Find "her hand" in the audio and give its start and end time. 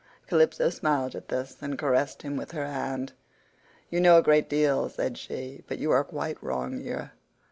2.53-3.13